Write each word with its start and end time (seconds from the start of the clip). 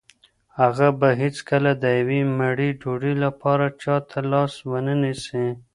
هغه 0.59 0.87
به 0.99 1.09
هیڅکله 1.21 1.71
د 1.83 1.85
یوې 1.99 2.21
مړۍ 2.39 2.69
ډوډۍ 2.81 3.13
لپاره 3.25 3.65
چا 3.81 3.95
ته 4.09 4.19
لاس 4.31 4.53
ونه 4.69 4.93
نیسي. 5.03 5.45